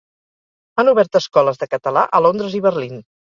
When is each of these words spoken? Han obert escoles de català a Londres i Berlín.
Han 0.83 0.89
obert 0.93 1.17
escoles 1.19 1.61
de 1.65 1.67
català 1.75 2.07
a 2.19 2.23
Londres 2.29 2.57
i 2.63 2.65
Berlín. 2.69 2.99